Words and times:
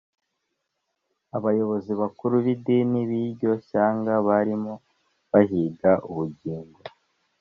Abayobozi 1.37 1.91
bakuru 2.01 2.35
b’idini 2.45 2.99
b’iryo 3.09 3.51
shyanga 3.67 4.13
barimo 4.27 4.73
bahiga 5.31 5.91
ubugingo 6.09 6.79